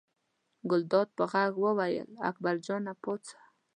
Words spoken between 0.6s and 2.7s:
ګلداد په غږ وویل اکبر